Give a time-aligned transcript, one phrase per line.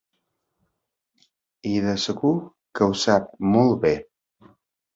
[1.73, 2.33] I de segur
[2.81, 3.95] que ho sap molt bé.